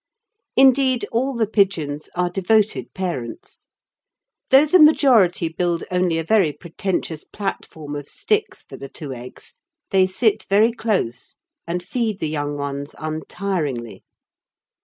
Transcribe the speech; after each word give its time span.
Indeed, 0.57 1.05
all 1.11 1.35
the 1.35 1.45
pigeons 1.45 2.09
are 2.15 2.27
devoted 2.31 2.91
parents. 2.95 3.67
Though 4.49 4.65
the 4.65 4.79
majority 4.79 5.47
build 5.47 5.83
only 5.91 6.17
a 6.17 6.23
very 6.23 6.51
pretentious 6.53 7.23
platform 7.23 7.95
of 7.95 8.09
sticks 8.09 8.63
for 8.63 8.77
the 8.77 8.89
two 8.89 9.13
eggs, 9.13 9.57
they 9.91 10.07
sit 10.07 10.47
very 10.49 10.71
close 10.71 11.35
and 11.67 11.83
feed 11.83 12.17
the 12.17 12.29
young 12.29 12.55
ones 12.57 12.95
untiringly. 12.97 14.03